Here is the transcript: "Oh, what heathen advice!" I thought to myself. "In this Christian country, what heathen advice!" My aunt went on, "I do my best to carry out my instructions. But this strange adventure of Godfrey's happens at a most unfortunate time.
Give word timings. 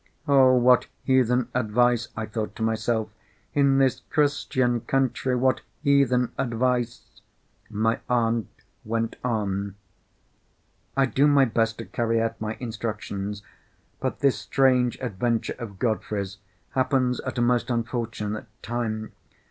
"Oh, 0.27 0.55
what 0.55 0.87
heathen 1.03 1.49
advice!" 1.53 2.07
I 2.17 2.25
thought 2.25 2.55
to 2.55 2.63
myself. 2.63 3.09
"In 3.53 3.77
this 3.77 3.99
Christian 4.09 4.79
country, 4.81 5.35
what 5.35 5.61
heathen 5.83 6.31
advice!" 6.39 7.21
My 7.69 7.99
aunt 8.09 8.47
went 8.83 9.17
on, 9.23 9.75
"I 10.97 11.05
do 11.05 11.27
my 11.27 11.45
best 11.45 11.77
to 11.77 11.85
carry 11.85 12.19
out 12.19 12.41
my 12.41 12.55
instructions. 12.59 13.43
But 13.99 14.21
this 14.21 14.39
strange 14.39 14.97
adventure 15.01 15.55
of 15.59 15.77
Godfrey's 15.77 16.39
happens 16.71 17.19
at 17.19 17.37
a 17.37 17.41
most 17.43 17.69
unfortunate 17.69 18.47
time. 18.63 19.11